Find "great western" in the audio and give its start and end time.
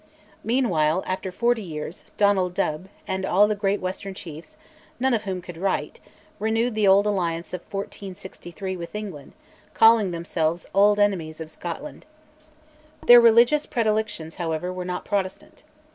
3.53-4.15